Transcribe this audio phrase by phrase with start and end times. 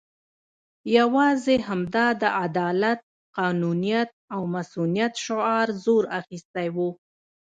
[0.97, 2.99] یوازې همدا د عدالت،
[3.37, 6.89] قانونیت او مصونیت شعار زور اخستی وو.